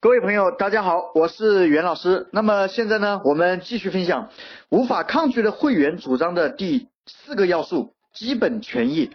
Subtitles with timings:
[0.00, 2.28] 各位朋友，大家好，我是袁老师。
[2.30, 4.30] 那么现在呢，我们继续分享
[4.68, 9.10] 无法抗拒的会员主张的第四个要素——基本权益。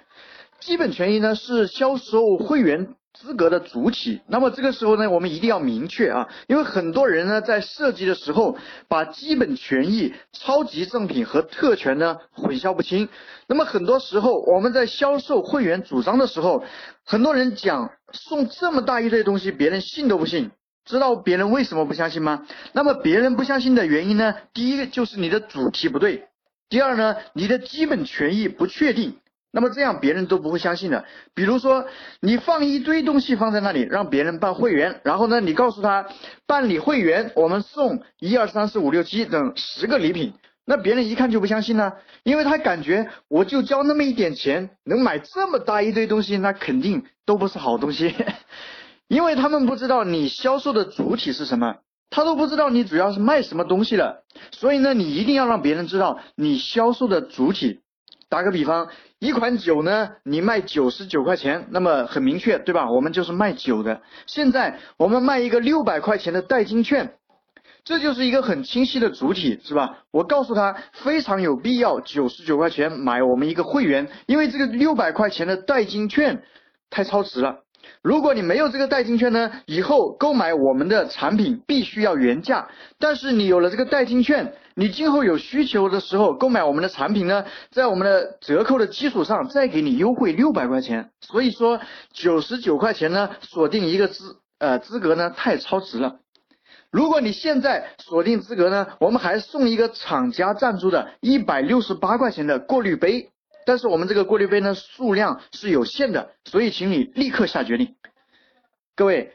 [0.60, 4.20] 基本权益呢是销售会员资格的主体。
[4.28, 8.58] 那么这个时候呢，我们一定要明确啊，因为很多人呢在设计的时候
[8.90, 13.08] 把基本权益、超级赠品和特权呢混淆不清。
[13.48, 16.62] 那么很多时候我们在销售会员主张的时候，
[17.06, 20.52] 很多人讲送这么大一堆东西，别人信都不信。
[20.86, 22.46] 知道别人为什么不相信吗？
[22.74, 24.36] 那么别人不相信的原因呢？
[24.54, 26.28] 第一个就是你的主题不对，
[26.70, 29.18] 第二呢，你的基本权益不确定，
[29.52, 31.06] 那么这样别人都不会相信的。
[31.34, 31.86] 比如说
[32.20, 36.08] 你放一堆东西放在那里，让别人办会员，然后呢，你告诉他
[36.46, 40.34] 办理会员我们送一二三四五六七等十个礼品，
[40.66, 48.14] 那别人一看就不相信了，因为他感觉我就交那么一点钱能买这么大一堆东西，那肯定都不是好东西。
[49.14, 51.76] 因为他们不知道你销售的主体是什么，
[52.10, 57.82] 他都不知道你主要是卖什么东西了，所以呢，你一定要让别人知道你销售的主体。
[58.28, 58.90] 打个比方，
[59.20, 62.90] 一款酒呢，你卖九十九块钱，那么很明确，对吧？
[62.90, 64.02] 我们就是卖酒的。
[64.26, 67.14] 现在我们卖一个六百块钱的代金券，
[67.84, 70.00] 这就是一个很清晰的主体，是吧？
[70.10, 76.42] 我告诉他非常有必要九十九块钱买我们一个会员，因为这个六百块钱的代金券
[76.90, 77.60] 太超值了。
[78.02, 82.68] 如果你没有这个代金券呢，以后购买我们的产品必须要原价。
[83.00, 91.12] 但是你有了这个代金券，你今后有需求的时候购买我们的产品呢，在我们的折扣的基础上再给你优惠六百块钱。
[91.22, 91.80] 所以说
[92.12, 96.18] 九十九块钱呢，锁定一个资呃资格呢太超值了。
[96.90, 103.30] 如果你现在锁定资格呢，我们还送一个厂家赞助的一百六十八块钱的过滤杯。
[103.66, 107.96] 但是我们这个过滤杯呢数量是有限的，所以请你立刻下决定。
[108.96, 109.34] 各位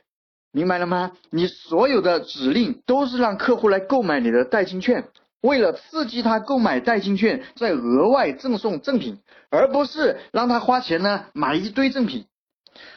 [0.52, 1.12] 明白了吗？
[1.30, 5.08] 你所有的指令都是让客户来购买你的代金券，
[5.40, 9.18] 为了刺激他购买代金券，再额外赠送赠品，
[9.50, 12.26] 而不是让他花钱呢买一堆赠品。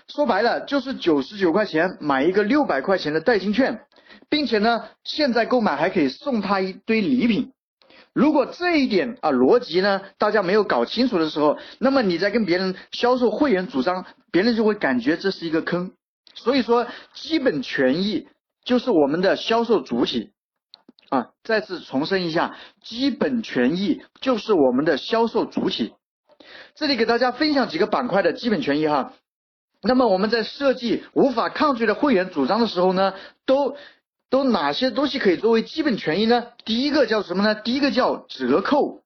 [0.07, 3.81] 说白了就是九十九块钱买一个六百块钱的代金券，
[4.29, 7.51] 并且呢现在购买还可以送他一堆礼品。
[8.13, 15.94] 如果这一点啊逻辑呢，大家没有搞清楚的时候，那么你在跟别人销售会员主张，别人就会感觉这是一个坑。
[16.33, 18.27] 所以说，基本权益
[18.66, 20.31] 就是我们的销售主体
[21.09, 21.29] 啊。
[21.44, 25.94] 再次重申一下，基本权益就是我们的销售主体。
[26.75, 29.13] 这里给大家分享几个板块的基本权益哈。
[29.81, 33.13] 那么我们在设计无法抗拒的会员主张的时候呢，
[33.45, 33.77] 都。
[34.31, 36.47] 都哪些东西可以作为基本权益呢？
[36.64, 37.53] 第一个叫什么呢？
[37.53, 39.03] 第一个叫折扣，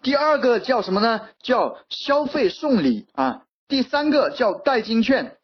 [0.00, 1.28] 第二个叫什么呢？
[1.42, 5.36] 叫消费送礼啊，第三个叫代金券，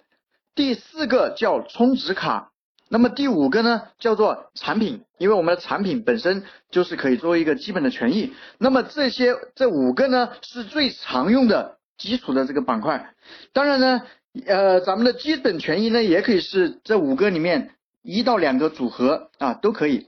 [0.54, 2.52] 第四个叫充值卡，
[2.88, 8.32] 那么第五个呢叫做产品，因为我们的产品本身就是可以作为一个基本的权益。
[8.58, 13.12] 那么这些这五个呢是最常用的基础的这个板块。
[13.52, 14.02] 当然呢，
[14.46, 17.72] 呃，咱们的基本权益呢也可以是这五个里面。
[18.06, 20.06] 一到两个组合啊都可以。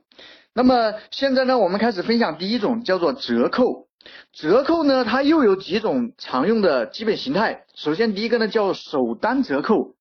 [0.55, 3.89] 那么现在呢，我们开始分享第一种，叫做折扣。
[4.33, 7.65] 折扣呢，它又有几种常用的基本形态。
[7.75, 9.95] 首先第一个呢叫首单折扣。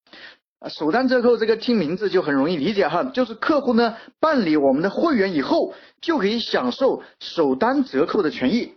[0.69, 8.73] 首单折扣这个听名字就很容易理解哈，就是客户呢办理我们的会员以后，就可以享受首单折扣的权益。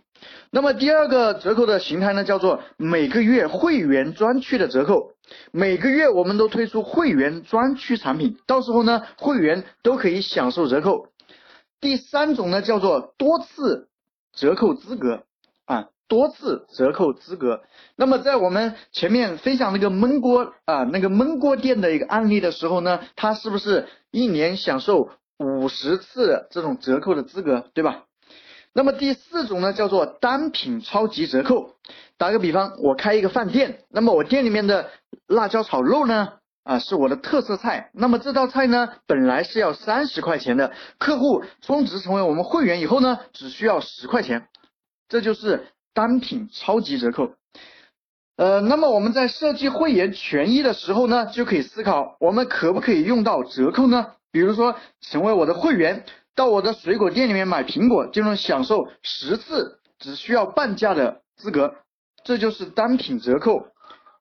[0.51, 5.13] 那么第二个折扣的形态呢，叫做每个月会员专区的折扣。
[5.51, 11.07] 每个月我们都推出会员专区产品，到时候呢，会员都可以享受折扣。
[11.79, 13.87] 第三种呢，叫做多次
[14.33, 15.23] 折扣资格
[15.65, 17.61] 啊，多次折扣资格。
[17.95, 25.09] 那么在我们前面分享那个焖锅啊，那个焖锅店的一个案例的时候呢，它是不是一年享受
[25.39, 28.03] 五十次这种折扣的资格，对吧？
[28.73, 31.75] 那么第四种呢，叫做单品超级折扣。
[32.17, 34.89] 打个比方，我开一个饭店，那么我店里面的
[35.27, 36.33] 辣椒炒肉呢，
[36.63, 37.89] 啊是我的特色菜。
[37.93, 44.47] 那么这道菜呢，本来是要三十块钱的，客户充值成为我们会员以后呢，只需要十块钱，
[45.09, 47.33] 这就是单品超级折扣。
[48.37, 54.13] 呃，那么我们在设计会员权益的时候呢，就可以思考，我们可不可以用到折扣呢？
[54.31, 56.05] 比如说，成为我的会员。
[56.35, 61.75] 到我的水果店里面买苹果就能享受十次只需要半价的资格，
[62.23, 63.67] 这就是单品折扣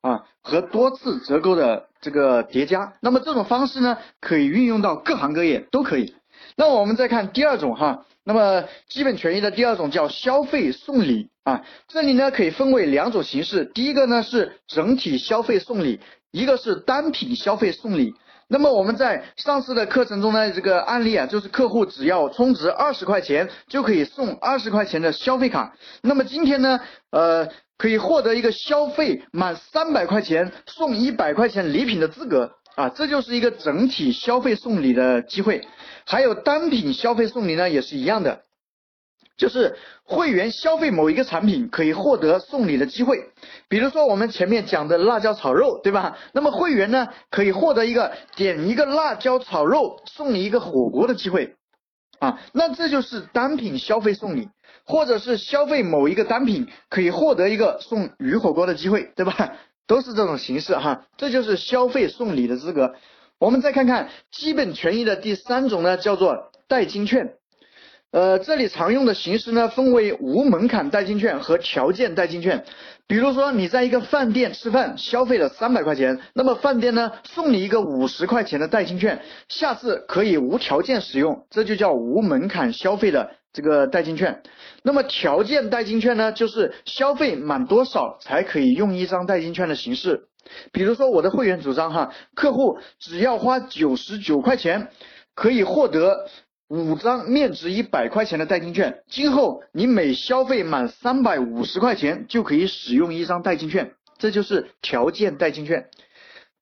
[0.01, 2.95] 啊和多次折扣的这个叠加。
[3.01, 6.15] 那么这种方式呢，可以运用到各行各业都可以。
[6.57, 16.01] 那我们再看第二种哈，那么基本权益的第二种叫消费送礼啊，这里呢可以分为两种形式，第一个呢是整体消费送礼，
[16.33, 18.15] 一个是单品消费送礼。
[18.53, 25.73] 那么我们在上次的课程中呢，这个案例啊，就是客户只要充值二十块钱就可以送二十块钱的消费卡。
[26.03, 26.81] 那么今天呢，
[27.13, 27.49] 呃，
[27.79, 35.61] 可以获得一个消费满三百块钱送一百块钱礼品的资格啊，这就是一个整体消费送礼的机会。
[36.05, 38.41] 还有单品消费送礼呢，也是一样的。
[39.41, 43.31] 就是会员消费某一个产品可以获得送礼的机会，
[43.71, 46.19] 比如说我们前面讲的辣椒炒肉，对吧？
[46.35, 51.57] 那么会员呢可以获得一个点一个辣椒炒肉送你一个火锅的机会
[52.19, 54.51] 啊，那这就是单品消费送礼，
[54.85, 59.55] 或者是消费某一个单品可以获得一个送鱼火锅的机会，对吧？
[59.87, 62.95] 都是这种形式哈，这就是消费送礼的资格。
[63.39, 67.37] 我们再看看基本权益的第三种呢，叫做代金券。
[68.13, 72.65] 呃，这里常用的形式呢，分为无门槛代金券和条件代金券。
[73.07, 84.43] 比如说，你在一个饭店吃饭，消费了三百块钱，那么饭店呢送你一个五十块钱的代金券，下次可以无条件使用，这就叫无门槛消费的这个代金券。
[84.83, 90.25] 那么条件代金券呢，就是消费满多少才可以用一张代金券的形式。
[90.73, 94.89] 比如说，我的会员主张哈，客户只要花九十九块钱，
[95.37, 96.27] 可以获得。
[96.71, 105.89] 五张面值一百块钱的代金券，今后你每消费满三百五十块钱就可以使用一张代金券，这就是条件代金券。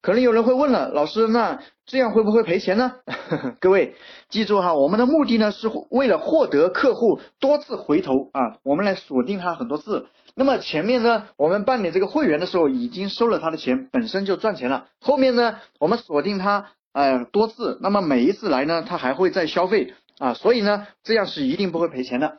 [0.00, 2.94] 可能有人会问了，老师，那这样会不会赔钱呢？
[3.60, 3.96] 各位
[4.31, 10.06] 记住哈，我们的目的呢是为了获得客户多次回头啊，我们来锁定他很多次。
[10.34, 14.87] 那么前面呢，我们办理这个会员的时候已经收了他的钱，本身就赚钱了。
[15.02, 16.70] 后面呢，我们锁定他。
[16.98, 22.38] 呃，多次，那么每一次来呢，他还会再消费啊，所以呢，这样是一定不会赔钱的。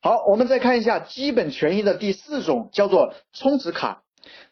[0.00, 4.02] 好，我们再看一下基本权益的第四种，叫做充值卡。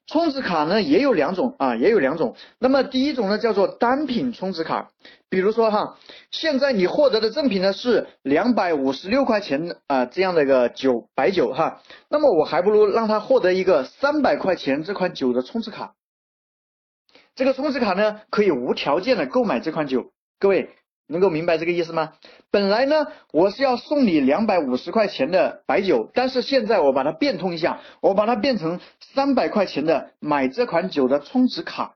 [0.06, 2.36] 充值卡呢也有两种啊，也有两种。
[2.60, 4.90] 那么第一种呢叫做单品充值卡，
[5.28, 5.96] 比如说哈，
[6.30, 15.94] 现在你获得的赠品呢是两百五十六块钱啊这样的一个酒白酒哈，那么我还不如让他获得一个三百块钱这款酒的充值卡。
[17.40, 20.68] 这个充值卡呢，可以无条件的购买这款酒，各位
[21.06, 22.12] 能够明白这个意思吗？
[22.50, 28.78] 本来呢，我是要送你两百五十块钱的白酒，但是现在我把它变通一下，我把它变成
[29.14, 31.94] 三百块钱的买这款酒的充值卡，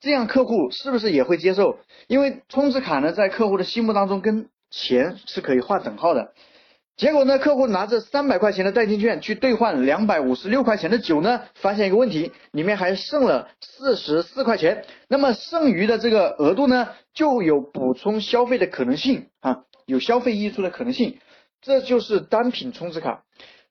[0.00, 1.76] 这样客户是不是也会接受？
[2.06, 6.32] 因为充值卡呢，在客户的心目当中跟钱是可以划等号的。
[6.98, 14.84] 结果呢，客户拿着三百块钱的代金券去兑换两百五十六块钱的酒呢，发现一个问题，里面还剩了四十四块钱。
[15.06, 21.18] 那么剩余的这个额度呢，就有补充消费的可能性啊，有消费溢出的可能性。
[21.62, 23.22] 这就是单品充值卡。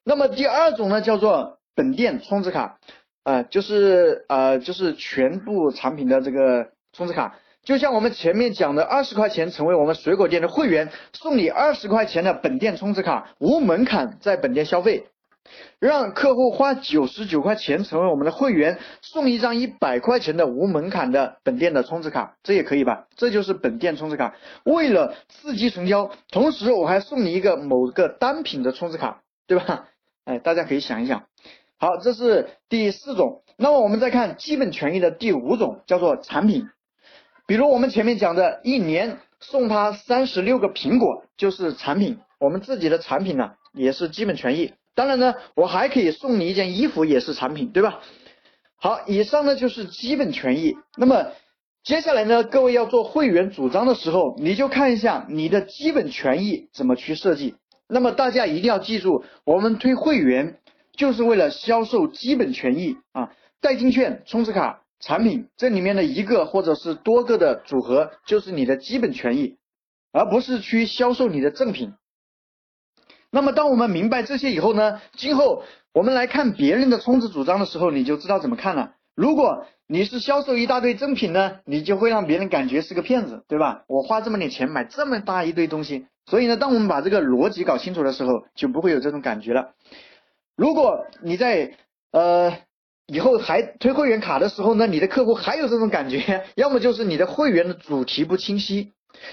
[0.06, 2.80] 那么第二种呢，叫做本店充值卡，
[3.24, 7.36] 啊，就是呃，就是全部产品的这个充值卡。
[7.68, 15.08] 就像我们前面讲的，二十块钱成为我们水果店的会员，送你二十块钱的本店充值卡，无门槛在本店消费，
[15.78, 23.08] 让客户花九十九块钱成为我们的会员，送一张一百块钱的无门槛的本店的充值卡，这也可以吧？
[23.18, 24.34] 这就是本店充值卡。
[24.64, 29.90] 为了刺激成交，同时我还送你一个某个单品的充值卡，对吧？
[30.24, 31.26] 哎，大家可以想一想。
[31.78, 33.44] 好，这是第四种。
[33.58, 36.70] 那么我们再看基本权益的第五种，叫做产品。
[37.48, 42.20] 比如我们前面讲的，一年送他三十六个苹果，就是产品。
[42.42, 44.74] 我们自己的产品呢，也是基本权益。
[44.94, 48.02] 当然呢，我还可以送你一件衣服，也是产品，对吧？
[48.76, 50.76] 好，以上呢就是基本权益。
[50.98, 51.32] 那么
[51.86, 57.56] 接下来呢，各位要做会员主张的时候，你就看一下你的基本权益怎么去设计。
[57.88, 60.60] 那么大家一定要记住，我们推会员
[60.98, 64.82] 就是为了销售基本权益啊，代金券、充值卡。
[65.00, 69.58] 产品这里面的一个或者是多个的组合就是你的基本权益，
[70.12, 71.94] 而不是去销售你的赠品。
[73.30, 75.64] 那么当我们明白这些以后呢，今后
[75.94, 78.96] 我们来看别人的充值主张的时候，你就知道怎么看了。
[79.16, 83.84] 如果你是销售一大堆赠品呢，你就会让别人感觉是个骗子，对吧？
[83.88, 89.74] 我花这么点钱买这么大一堆东西，所以呢，当我们把这个逻辑搞清楚的时候，就不会有这种感觉了。
[90.56, 91.78] 如果你在
[92.12, 92.58] 呃。
[93.08, 98.92] 以后还推会员卡的时候呢，你的客户还有这种感觉， 要么就是你的会员的主题不清晰，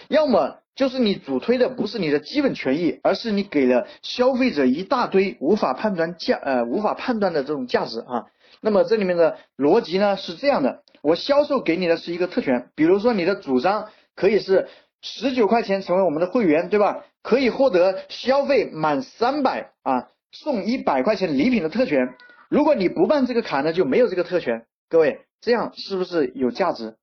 [0.08, 8.26] 要么就是你主推的不是你的基本权益，而是你给了消费者一大堆无法判断价呃无法判断的这种价值啊。
[8.60, 14.68] 那么这里面的逻辑呢是这样的，我销售给你的是一个特权，比如说你的主张可以是
[15.02, 17.04] 十九块钱成为我们的会员，对吧？
[17.22, 22.14] 可以获得消费满三百啊送一百块钱礼品的特权。
[22.54, 24.64] 如果你不办这个卡呢，就没有这个特权。
[24.88, 26.94] 各位，这样是不是有价值？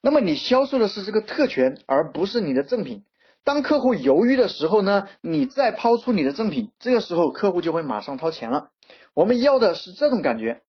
[0.00, 3.02] 那么你销售的是这个特权，而不是你的赠品。
[3.42, 8.68] 当客户犹豫的时候呢，你再抛出你的赠品，这个时候客户就会马上掏钱了。
[9.12, 10.60] 我们要的是这种感觉。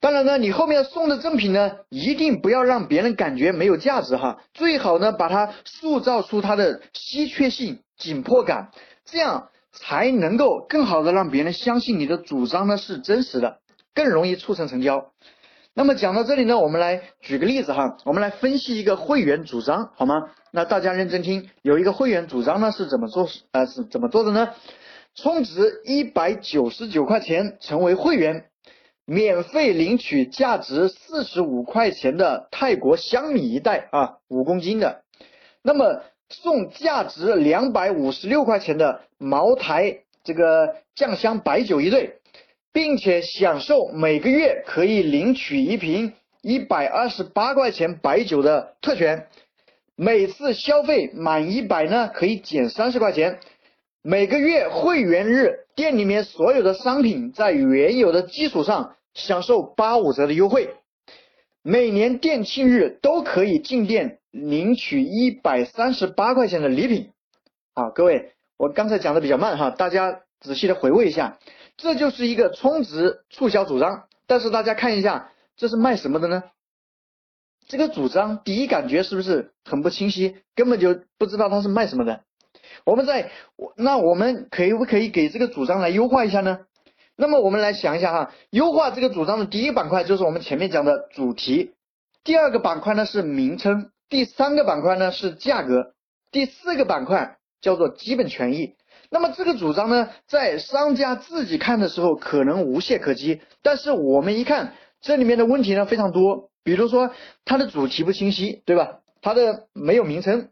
[0.00, 8.70] 当然呢，你后面送的赠品呢，一定不要让别人感觉没有价值哈，最好呢把它塑造出它的稀缺性、紧迫感，
[9.06, 13.58] 这样才能够更好的让别人相信你的主张呢是真实的，
[13.94, 15.12] 更容易促成成交。
[15.74, 20.30] 那么讲到这里呢，我们来举个例子哈，我们来分析一个会员主张好吗？
[20.50, 24.54] 那大家认真听，有一个会员主张呢是怎么做呃是怎么做的呢？
[25.14, 28.46] 充值一百九十九块钱成为会员。
[29.06, 35.02] 免费领取价值四十五块钱的泰国香米一袋啊，五公斤的。
[35.62, 42.14] 那么送价值两百五十六块钱的茅台这个酱香白酒一对，
[42.72, 49.26] 并且享受每个月可以领取一瓶一百二十八块钱白酒的特权。
[49.96, 53.38] 每次消费满一百呢，可以减三十块钱。
[54.02, 58.94] 每个月会员日，店里面所有的商品在原有的基础上。
[59.12, 60.70] 享受八五折的优惠，
[61.62, 67.12] 每年店庆日都可以进店领取一百三十八块钱的礼品。
[67.74, 71.38] 啊，各位，我刚才讲的比较慢哈，大家仔细的回味一下，
[71.76, 74.04] 这就是一个充值促销主张。
[74.26, 76.44] 但是大家看一下，这是卖什么的呢？
[77.68, 80.36] 这个主张第一感觉是不是很不清晰？
[80.54, 82.24] 根本就不知道它是卖什么的。
[82.84, 83.30] 我们在，
[83.76, 86.60] 那我们可不可以给这个主张来优化一下呢？
[87.16, 91.74] 那么我们来想一下哈，优化这个主张的第一板块就是我们前面讲的主题，
[92.24, 95.94] 第二个板块呢是名称，第三个板块呢是价格，
[96.30, 98.76] 第四个板块叫做基本权益。
[99.08, 107.10] 那么这个主张呢，在商家自己看的时候可能无懈可击，但是我们一看这里面的问题呢非常多，比如说
[107.46, 108.98] 它的主题不清晰，对吧？
[109.22, 110.50] 它的没有名称，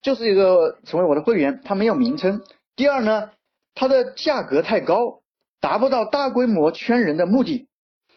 [0.00, 2.42] 就是一个成为我的会员，它没有名称。
[2.76, 3.30] 第二呢，
[3.74, 5.22] 它的价格太高。
[5.60, 7.66] 达不到大规模圈人的目的，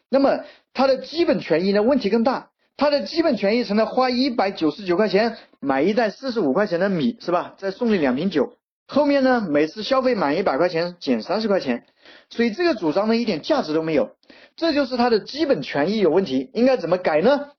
[0.10, 0.44] 那么
[0.74, 1.82] 它的基本权益呢？
[1.82, 2.51] 问题更大。
[2.78, 7.54] 他的基本权益成了花一百九十九块钱买一袋四十五块钱的米，是吧？
[7.58, 8.58] 再送你两瓶酒。
[8.88, 11.86] 后面呢，每次消费满一百块钱减三十块钱，
[12.30, 14.16] 所以这个主张呢一点价值都没有。
[14.56, 17.52] 这就是他的基本权益有问题，应该怎么改呢？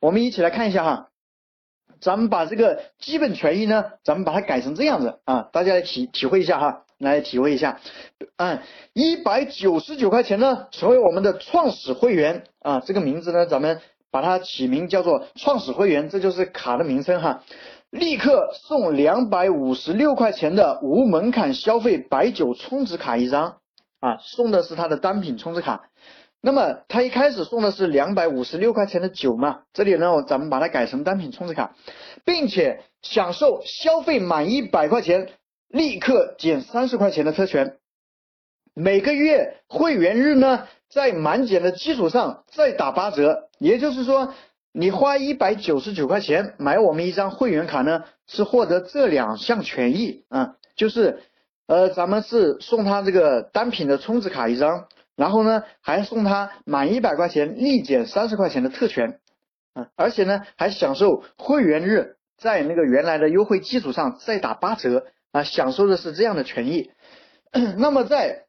[0.00, 1.08] 我们一起来看一下哈。
[2.00, 6.84] 咱们把这个基本权益呢，咱们把它改成这样子啊，大家来体体会一下哈。
[6.98, 7.80] 来体会一下，
[8.36, 8.60] 嗯，
[8.92, 13.80] 一百九十九块钱呢，成为我们的创始会员啊，这个名字呢，咱们
[14.12, 17.42] 把它起名叫做创始会员，这就是卡的名称哈。
[17.90, 23.56] 立刻送两百五十六块钱的无门槛消费白酒充值卡一张
[23.98, 25.88] 啊，送的是他的单品充值卡。
[26.40, 31.74] 那么他一开始送的是两百五十六块钱的酒嘛，这里呢，咱们把它改成单品充值卡，
[32.24, 35.30] 并且享受消费满一百块钱。
[35.68, 37.78] 立刻减三十块钱的特权，
[38.74, 44.32] 每个月会员日呢，在满减的基础上再打八折，也就是说，
[44.72, 51.20] 你花一百九十九块钱买我们一张会员卡呢，是获得这两项权益啊，就是
[51.66, 54.86] 呃，咱们是送他这个单品的充值卡一张，
[55.16, 59.20] 然后呢，还送他满一百块钱立减三十块钱的特权
[59.74, 65.04] 啊，而且呢，还享受会员日在那个原来的优惠基础上再打八折。
[65.32, 66.90] 啊，享受的是这样的权益。
[67.78, 68.44] 那么在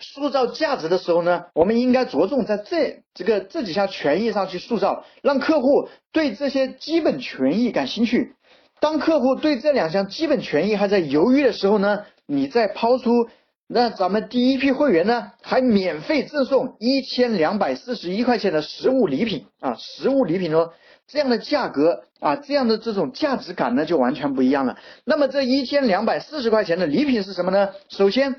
[0.00, 8.34] 塑造价值的时候呢，我们应该着重在这这个这几项权益上去塑造，让客户对这些基本权益感兴趣。
[8.78, 13.28] 当客户对这两项基本权益还在犹豫的时候呢，你再抛出，
[13.66, 20.72] 那咱们第一批会员呢，还免费赠送一千两百四十一块钱的实物礼品啊，实物礼品哦。
[21.08, 24.76] 这样的价格啊，这样的这种价值感呢，就完全不一样了。
[25.04, 27.70] 那么这一千两百四十块钱的礼品是什么呢？
[27.88, 28.34] 首先，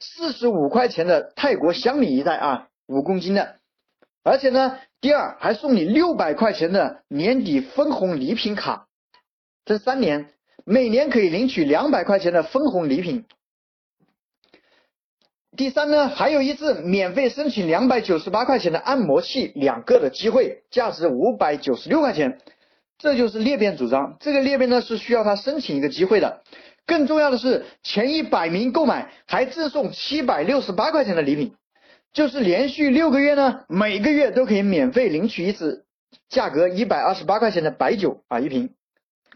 [0.00, 3.56] 四十五块钱的泰国香米一袋啊，五公斤的。
[4.22, 8.86] 而且呢，第二还送你六百块钱的年底分红礼品卡，
[9.64, 10.30] 这三年
[10.64, 13.24] 每年可以领取两百块钱的分红礼品。
[15.56, 22.40] 第三呢，还有一次免费申请两百九十八块钱的按摩器两个的机会，价值五百九十六块钱，
[22.98, 24.16] 这就是裂变主张。
[24.20, 26.42] 这个裂变呢是需要他申请一个机会的。
[26.86, 31.54] 更重要的是，前一百名购买还赠送七百六十八块钱的礼品，
[32.12, 35.84] 就是连续六个月呢，每个月都可以免费领取一次，
[36.28, 38.70] 价格一百二十八块钱的白酒啊一瓶。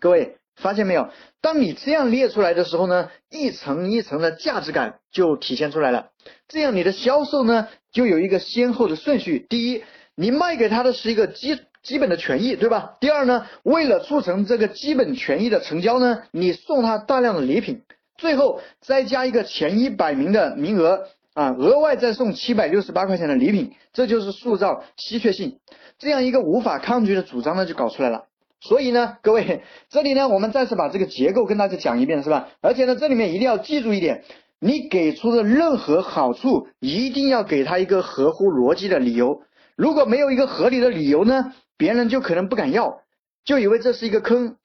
[0.00, 0.36] 各位。
[0.60, 1.08] 发现没有？
[1.40, 6.08] 当你这样列出来的时候呢，一层一层的价值感就体现出来了。
[6.48, 9.46] 这样你的销售呢，就有一个先后的顺序。
[9.48, 9.84] 第一，
[10.16, 12.96] 你卖给他的是一个基基本的权益，对吧？
[13.00, 17.82] 第二呢，为了促成这个基本权益的成交呢，你送他大量的礼品，
[18.16, 25.58] 最后再加一个前一百名的名额啊，额外再送七百六十八块钱的礼品，这就是塑造稀缺性，
[25.98, 28.24] 这样一个无法抗拒的主张呢就搞出来了。
[28.60, 32.48] 所以呢，各位，这里呢我们再次把这个结构跟大家讲一遍，是吧？
[32.60, 34.24] 而且呢，这里面一定要记住一点，
[34.58, 39.42] 你给出的任何好处，一定要给他一个合乎逻辑的理由。
[39.76, 43.02] 如果没有一个合理的理由呢，别人就可能不敢要，
[43.44, 44.56] 就以为这是一个坑，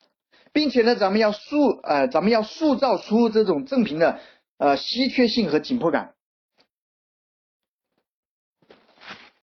[0.51, 4.19] 并且呢，咱们要塑呃，咱们要塑造出这种正品的
[4.57, 6.12] 呃稀缺性和紧迫感。